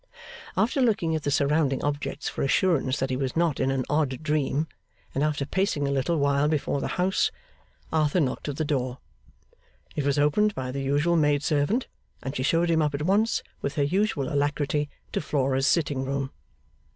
After 0.57 0.81
looking 0.81 1.15
at 1.15 1.21
the 1.21 1.29
surrounding 1.29 1.83
objects 1.83 2.27
for 2.27 2.41
assurance 2.41 2.97
that 2.97 3.11
he 3.11 3.15
was 3.15 3.35
not 3.35 3.59
in 3.59 3.69
an 3.69 3.85
odd 3.87 4.23
dream, 4.23 4.65
and 5.13 5.23
after 5.23 5.45
pacing 5.45 5.87
a 5.87 5.91
little 5.91 6.17
while 6.17 6.47
before 6.47 6.81
the 6.81 6.87
house, 6.97 7.29
Arthur 7.93 8.19
knocked 8.19 8.49
at 8.49 8.55
the 8.57 8.65
door. 8.65 8.97
It 9.95 10.03
was 10.03 10.17
opened 10.17 10.55
by 10.55 10.71
the 10.71 10.81
usual 10.81 11.17
maid 11.17 11.43
servant, 11.43 11.85
and 12.23 12.35
she 12.35 12.41
showed 12.41 12.71
him 12.71 12.81
up 12.81 12.95
at 12.95 13.03
once, 13.03 13.43
with 13.61 13.75
her 13.75 13.83
usual 13.83 14.27
alacrity, 14.27 14.89
to 15.11 15.21
Flora's 15.21 15.67
sitting 15.67 16.03
room. 16.03 16.31